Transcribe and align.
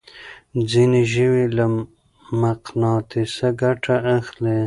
ځينې 0.71 1.01
ژوي 1.13 1.45
له 1.57 1.65
مقناطيسه 2.41 3.47
ګټه 3.61 3.95
اخلي. 4.17 4.57